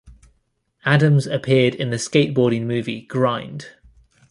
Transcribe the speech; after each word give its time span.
Adams 0.83 1.27
appeared 1.27 1.75
in 1.75 1.91
the 1.91 1.95
skateboarding 1.97 2.63
movie 2.65 3.01
"Grind". 3.01 3.67